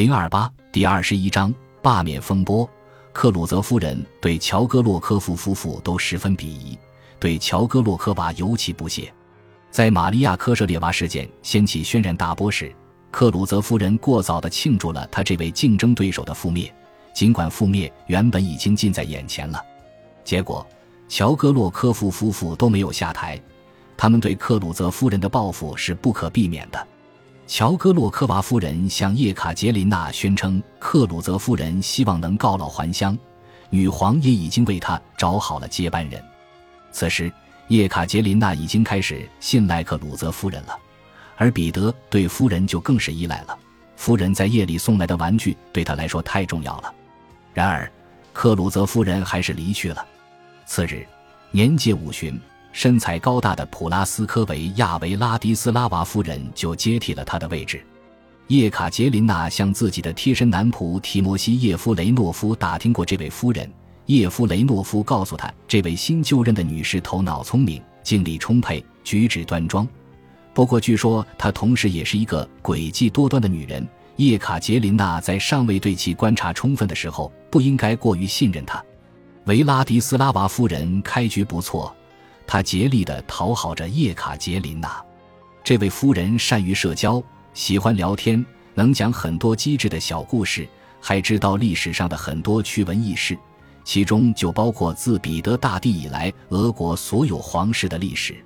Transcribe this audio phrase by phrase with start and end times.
[0.00, 2.66] 零二八第二十一章罢免风波。
[3.12, 6.78] 克鲁泽夫人对乔戈洛科夫夫妇都十分鄙夷，
[7.18, 9.12] 对乔戈洛科娃尤其不屑。
[9.70, 12.74] 在玛利亚科舍列娃事件掀起轩然大波时，
[13.10, 16.74] 克鲁泽夫人过早地庆祝了他这位竞争对手的覆灭，
[17.12, 19.62] 尽管覆灭原本已经近在眼前了。
[20.24, 20.66] 结果，
[21.10, 23.38] 乔戈洛科夫夫妇都没有下台，
[23.98, 26.86] 他们对克鲁泽夫人的报复是不可避免的。
[27.50, 33.18] 乔戈洛科娃夫人向叶卡捷琳娜宣称，克鲁泽夫人希望能告老还乡，
[33.70, 36.22] 女皇也已经为她找好了接班人。
[36.92, 37.30] 此时，
[37.66, 40.78] 叶卡捷琳娜已经开始信赖克鲁泽夫人了，
[41.36, 43.58] 而彼得对夫人就更是依赖了。
[43.96, 46.94] 夫人在夜里送来的玩具对他来说太重要了。
[47.52, 47.90] 然而，
[48.32, 50.06] 克鲁泽夫人还是离去了。
[50.66, 51.04] 次日，
[51.50, 52.40] 年届五旬。
[52.72, 57.84] 身材高大的普拉斯科维亚维拉迪斯拉娃夫人就接替了他的位置。
[58.48, 63.70] 叶卡捷琳娜向自己的贴身男仆提摩西叶夫雷诺夫打听过这位夫人。
[64.06, 69.86] 叶夫雷诺夫告诉他，这位新就任的女士头脑聪明，精力充沛，举止端庄。
[70.52, 73.86] 不过，据说她同时也是一个诡计多端的女人。
[74.16, 78.82] 叶卡捷琳娜在尚未对其观察充分的时候，不应该过于信任她。
[79.44, 81.94] 维拉迪斯拉娃夫人开局不错。
[82.52, 85.00] 他竭力地讨好着叶卡捷琳娜，
[85.62, 87.22] 这位夫人善于社交，
[87.54, 90.68] 喜欢聊天，能讲很多机智的小故事，
[91.00, 93.38] 还知道历史上的很多趣闻轶事，
[93.84, 98.44] 其中就包括自彼得大帝以来俄国所有皇室的历史。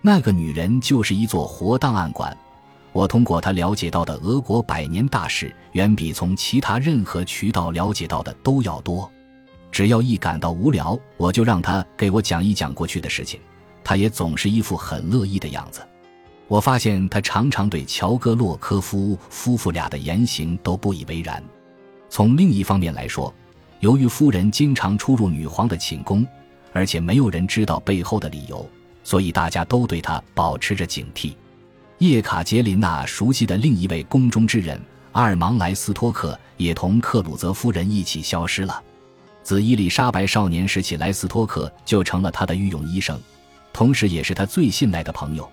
[0.00, 2.38] 那个女人就是一座活档案馆，
[2.92, 9.10] 我通过她了解到的俄国百年大事，远比从其他任何渠道了解到的都要多。
[9.72, 13.40] 只要一感到无聊，我就让他给我讲一讲过去的事情，
[13.82, 15.80] 他也总是一副很乐意的样子。
[16.46, 21.42] 我发现他常常对乔戈洛科夫夫妇俩的言行都不以为然。
[22.10, 23.32] 从另一方面来说，
[23.80, 26.26] 由于夫人经常出入女皇的寝宫，
[26.74, 28.68] 而且没有人知道背后的理由，
[29.02, 31.32] 所以大家都对她保持着警惕。
[31.96, 34.78] 叶卡捷琳娜熟悉的另一位宫中之人
[35.12, 38.82] 阿尔芒莱斯托克也同克鲁泽夫人一起消失了。
[39.42, 43.20] 自伊丽莎白少年时起，莱斯托克就成了他的御用医生，
[43.72, 45.50] 同时也是他最信赖的朋友。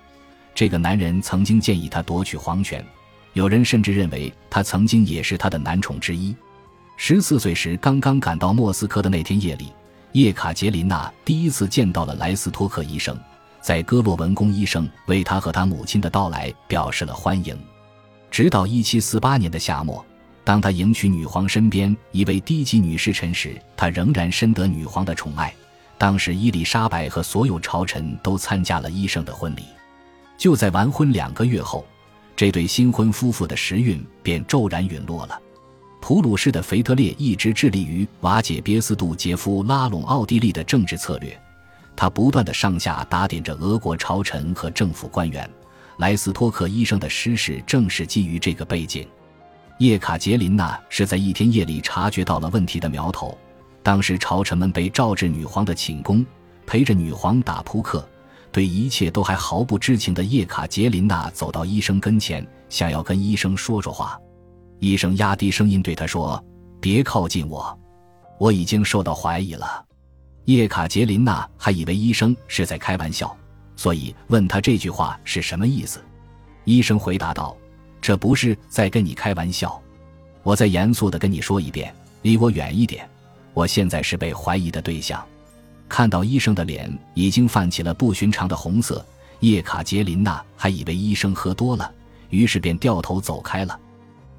[0.53, 2.85] 这个男人曾经建议他夺取皇权，
[3.33, 6.35] 有人甚至认为他曾经也是他的男宠之一。
[6.97, 9.71] 十四岁时刚刚赶到莫斯科的那天夜里，
[10.11, 13.17] 叶卡捷琳娜第一次见到了莱斯托克医生，
[13.61, 17.57] 在哥洛文宫，医生为他和他母亲的到来表示了欢迎。
[18.29, 20.05] 直到一七四八年的夏末。
[20.49, 25.53] 当他迎娶女皇身边一位低级女侍臣时，他仍然深得女皇的宠爱。
[25.95, 29.61] 当时伊丽莎白和所有朝臣都参加了医生的婚礼。
[30.39, 31.85] 就在完婚两个月后，
[32.35, 35.39] 这对新婚夫妇的时运便骤然陨落了。
[36.01, 41.39] 普鲁士的腓特烈一直致力于瓦解别斯杜杰夫拉拢奥地利的政治策略，
[41.95, 45.47] 他不断的上下打点着俄国朝臣和政府官员。
[45.97, 49.07] 莱斯托克医生的失势正是基于这个背景。
[49.79, 53.37] 叶卡捷琳娜是在一天夜里察觉到了问题的苗头。
[53.81, 56.25] 当时朝臣们被召至女皇的寝宫，
[56.67, 58.05] 陪着女皇打扑克，
[58.51, 64.19] 对一切都还毫不知情的叶卡捷琳娜走到医生跟前，想要跟医生说说话。
[64.79, 66.43] 医生压低声音对她说
[66.81, 67.79] ：“别靠近我，
[68.37, 69.85] 我已经受到怀疑了。”
[70.43, 73.33] 叶卡捷琳娜还以为医生是在开玩笑，
[73.77, 76.03] 所以问他这句话是什么意思。
[76.65, 77.55] 医生回答道。
[78.09, 79.79] 这不是在跟你开玩笑，
[80.41, 81.93] 我再严肃的跟你说一遍，
[82.23, 83.07] 离我远一点。
[83.53, 85.23] 我现在是被怀疑的对象。
[85.87, 89.05] 看到医生的脸已经泛起了不寻常的红色，
[89.41, 91.93] 叶卡捷琳娜还以为医生喝多了，
[92.31, 93.79] 于是便掉头走开了。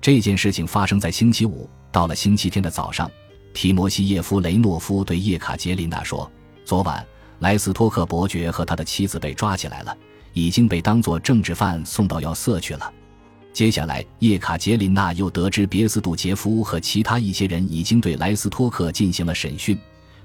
[0.00, 3.08] 这件事情发生在星期五，到了星期天的早上，
[3.54, 6.28] 提摩西耶夫雷诺夫对叶卡捷琳娜说
[6.66, 7.06] ：“昨晚
[7.38, 9.97] 莱斯托克伯爵和他的妻子被抓起来了，
[10.32, 12.92] 已经被当作政治犯送到要塞去了。”
[13.53, 19.76] 接下来，叶卡捷琳娜又得知别斯杜杰夫和其他一些人已经对莱斯托克进行了审讯，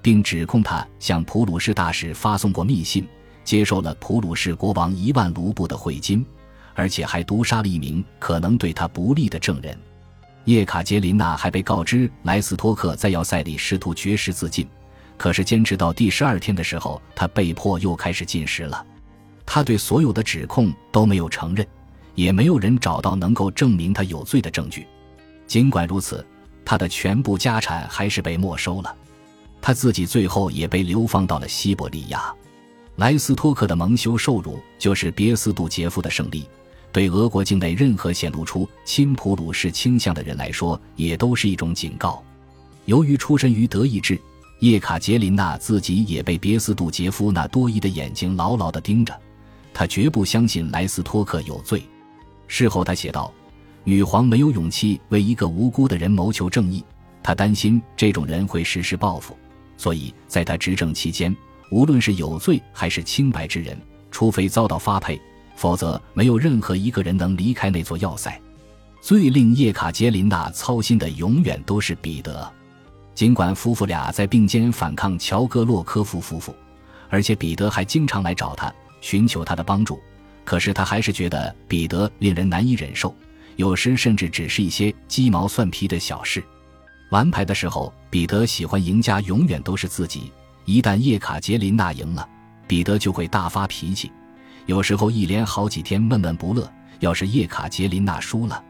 [0.02, 3.08] 并指控他向普鲁士大使发送过密信，
[3.44, 6.24] 接受了普鲁士国王一万卢布的贿金，
[6.76, 9.76] 而且还毒杀了一名可能对他不利的证人。
[10.46, 14.68] 叶卡捷琳娜还被告知莱斯托克在要塞里试图绝食自尽，
[15.18, 18.86] 可是坚持到第十二天的时候，他被迫又开始进食了。
[19.48, 21.66] 他对所有的指控都没有承认。
[22.16, 24.88] 也没有人找到能够证明他有罪的证据。
[25.46, 26.26] 尽管如此，
[26.66, 28.96] 他的全部家产还是被没收了。
[29.62, 32.34] 他自己最后也被流放到了西伯利亚。
[32.96, 36.48] 莱斯托克的蒙羞受辱就是别斯杜杰夫的胜利，
[36.92, 42.24] 对俄国境内任何显露出亲普鲁士倾向的人来说，也都是一种警告。
[42.86, 44.20] 由于出身于德意志，
[44.60, 49.14] 叶卡捷琳娜自己也被别斯杜杰夫那多疑的眼睛牢牢地盯着。
[49.74, 51.84] 他绝不相信莱斯托克有罪。
[52.48, 53.34] 事后，他写道
[53.84, 56.84] ：“女皇没有勇气为一个无辜的人谋求正义，
[57.22, 59.38] 她担心这种人会实施报复，
[59.78, 61.36] 所以在她执政期间，
[61.72, 63.78] 无论是有罪还是清白之人，
[64.12, 65.20] 除非遭到发配，
[65.56, 68.40] 否则没有任何一个人能离开那座要塞。
[69.02, 72.52] 最令叶卡捷琳娜操心的，永远都是彼得。”
[73.16, 76.54] 尽管夫妇俩在并肩反抗乔戈洛科夫夫妇，
[77.10, 78.70] 而且彼得还经常来找他
[79.00, 80.02] 寻求他的帮助，
[80.46, 83.14] 可是他还是觉得彼得令人难以忍受，
[83.58, 86.42] 有时甚至只是一些鸡毛蒜皮的小事。
[87.10, 90.32] 玩牌的时候，彼得喜欢赢家永远都是自己。
[90.64, 92.28] 一旦叶卡捷琳娜赢了，
[92.68, 94.12] 彼得就会大发脾气，
[94.66, 96.72] 有时候一连好几天闷闷不乐。
[97.02, 98.64] 要是叶卡捷琳娜输了，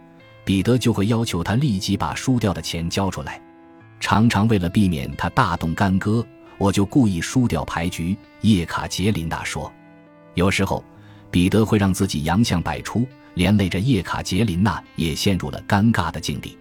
[0.43, 3.39] 彼得就会要求他立即把输掉的钱交出来。
[3.99, 6.25] 常常为了避免他大动干戈，
[6.57, 8.17] 我就故意输掉牌局。
[8.41, 9.71] 叶卡捷琳娜说
[10.33, 10.83] ：“有时候，
[11.31, 16.57] 彼得会让自己洋相百出，连累着叶卡捷琳娜也陷入了尴尬的境地。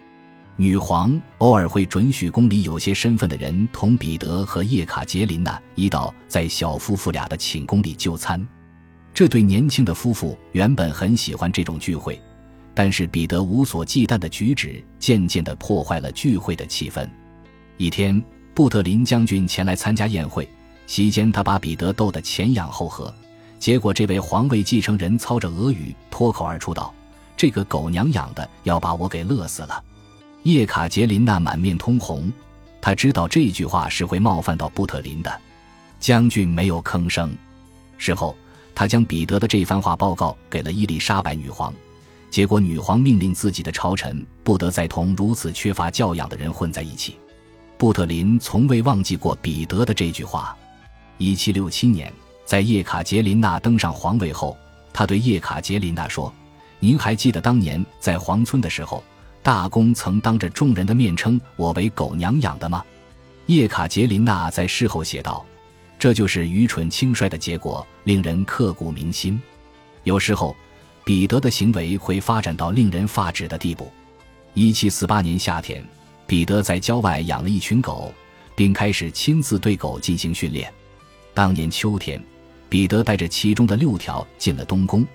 [0.57, 8.45] 女皇偶尔会准许宫里有些身份的人同彼得和叶卡捷琳娜一道在小夫妇俩的寝宫里就餐。
[9.13, 12.21] 这对年轻的夫妇原本很喜欢这种聚会，
[12.73, 17.05] 但是彼得无所忌惮的举止渐渐地破坏了聚会的气氛。”
[17.77, 18.23] 一天，
[18.53, 20.47] 布特林将军前来参加宴会，
[20.87, 23.13] 席间他把彼得逗得前仰后合，
[23.59, 26.93] 结果这位皇位继承人操着俄语脱口而出道
[27.35, 29.83] ：“这个狗娘养的要把我给乐死了。”
[30.43, 32.31] 叶卡捷琳娜满面通红，
[32.79, 35.41] 他知道这句话是会冒犯到布特林的。
[35.99, 37.35] 将军没有吭声。
[37.97, 38.35] 事后，
[38.75, 41.73] 他将彼得的这番话报告给了伊丽莎白女皇，
[42.29, 47.15] 结果女皇命令自己的朝臣不得再同如此缺乏教养的人混在一起。
[47.77, 50.55] 布特林从未忘记过彼得的这句话。
[51.17, 52.13] 一七六七年，
[52.45, 54.55] 在叶卡捷琳娜登上皇位后，
[54.93, 56.33] 他对叶卡捷琳娜说
[56.79, 59.03] ：“您还记得当年在皇村的时候，
[59.41, 62.83] 大公曾当着众人的面称我为狗娘养的吗？”
[63.47, 65.45] 叶卡捷琳娜在事后写道
[65.99, 69.41] ：“这就是愚蠢轻率的结果，令人刻骨铭心。”
[70.03, 70.55] 有时候，
[71.03, 73.91] 彼得的行为会发展到令人发指的地步。
[74.53, 75.83] 一七四八年夏天。
[76.27, 78.11] 彼得在郊外养了一群狗，
[78.55, 80.73] 并开始亲自对狗进行训练。
[81.35, 82.19] 当年秋天，
[82.69, 85.05] 彼得带着其中的六条进了东宫，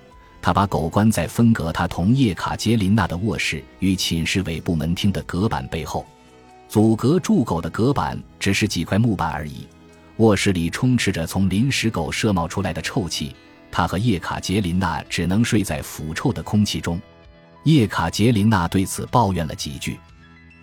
[0.41, 6.07] 他把狗关在分隔他同叶卡捷琳娜的卧室与寝室尾部门厅的隔板背后。
[6.69, 9.67] 阻隔住狗的隔板只是几块木板而已。
[10.19, 13.35] 卧室里充斥着从临时狗舍冒出来的臭气，
[13.73, 17.01] 他和叶卡捷琳娜只能睡在腐臭的空气中。
[17.65, 19.99] 叶卡捷琳娜对此抱怨了几句。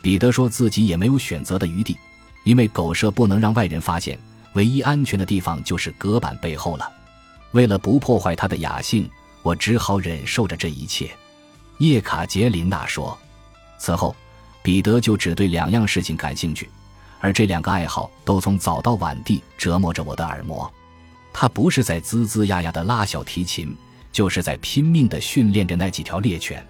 [0.01, 1.97] 彼得说自己也没有选择的余地，
[2.45, 4.17] 因为狗舍不能让外人发现，
[4.57, 6.91] 唯一安全的地方就是隔板背后了。
[7.51, 9.07] 为了不破坏他的雅兴，
[9.43, 11.11] 我只好忍受着这一切。
[11.77, 13.15] 叶卡捷琳娜说。
[13.77, 14.15] 此后，
[14.63, 16.67] 彼得就只对两样事情感兴趣，
[17.19, 20.69] 而这两个爱好都从早到晚地折磨着我的耳膜。
[21.31, 23.77] 他不是在吱吱呀呀的拉小提琴，
[24.11, 26.65] 就是在拼命的训练着那几条猎犬。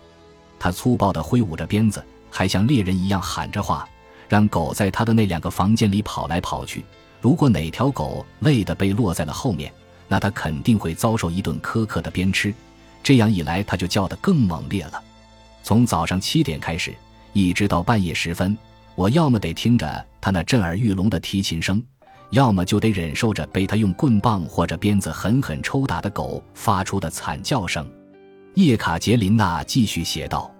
[0.59, 2.05] 他粗暴的挥舞着鞭子。
[2.29, 3.87] 还像猎人一样喊着话，
[4.27, 6.83] 让狗在他的那两个房间里跑来跑去。
[7.19, 9.71] 如果哪条狗累得被落在了后面，
[10.07, 12.53] 那它肯定会遭受一顿苛刻的鞭笞。
[13.03, 15.03] 这样一来，它就叫得更猛烈了。
[15.63, 16.93] 从早上七点开始，
[17.33, 18.57] 一直到半夜时分，
[18.95, 21.83] 我要么得听着他那震耳欲聋的提琴声，
[22.29, 27.89] 要么就得忍受着被他用棍棒或者鞭子狠狠抽打的狗发出的惨叫声。
[28.55, 30.51] 叶卡捷琳娜继续写道：“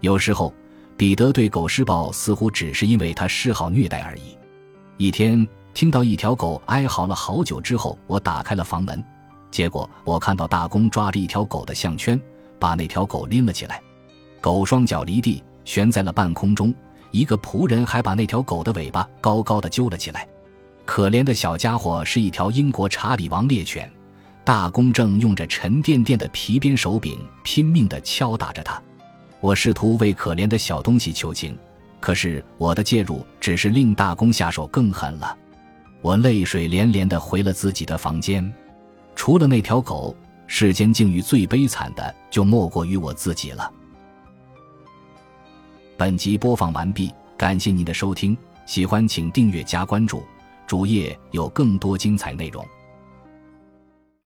[0.00, 0.52] 有时候。”
[0.96, 4.38] 彼得对狗施暴，似乎只是因为他嗜好虐待而已。
[4.96, 9.04] 一天，听到一条狗哀嚎了好久之后，我打开了房门，
[9.50, 12.18] 结果我看到大公抓着一条狗的项圈，
[12.60, 13.82] 把那条狗拎了起来。
[14.40, 16.72] 狗双脚离地，悬在了半空中。
[17.10, 20.26] 一个仆人还把那条狗的尾巴高高的揪了起来。
[20.84, 23.90] 可怜的小家伙是一条英国查理王猎犬，
[24.44, 28.80] 大公正用着沉甸甸的皮鞭手柄拼命地敲打着它。
[29.40, 31.56] 我试图为可怜的小东西求情，
[31.98, 35.36] 可是我的介入只是令大公下手更狠了。
[36.04, 38.52] 我泪水连连的回了自己的房间。
[39.16, 40.14] 除了那条狗，
[40.46, 43.72] 世间境遇最悲惨的就莫过于我自己了。
[45.96, 50.22] 本集播放完毕，感谢您的收听，喜欢请订阅加关注，
[50.66, 52.62] 主页有更多精彩内容。